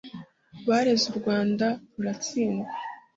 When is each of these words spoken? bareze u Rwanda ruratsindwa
bareze 0.67 1.05
u 1.13 1.15
Rwanda 1.19 1.67
ruratsindwa 1.95 2.71